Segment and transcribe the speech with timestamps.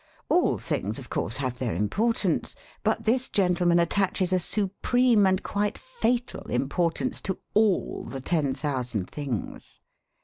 [0.29, 1.11] All things of.
[1.11, 7.21] course have their impor tance, but this gentleman attaches a supreme and quite fatal importance
[7.21, 9.79] to all the ten thousand things.